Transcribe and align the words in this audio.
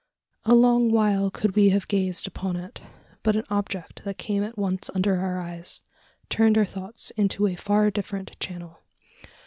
A 0.45 0.55
long 0.55 0.89
while 0.91 1.29
could 1.29 1.55
we 1.55 1.69
have 1.69 1.87
gazed 1.87 2.25
upon 2.25 2.55
it; 2.55 2.79
but 3.21 3.35
an 3.35 3.43
object, 3.51 4.03
that 4.03 4.17
came 4.17 4.41
at 4.41 4.57
once 4.57 4.89
under 4.95 5.17
our 5.17 5.39
eyes, 5.39 5.81
turned 6.27 6.57
our 6.57 6.65
thoughts 6.65 7.11
into 7.17 7.45
a 7.45 7.53
far 7.53 7.91
different 7.91 8.35
channel. 8.39 8.79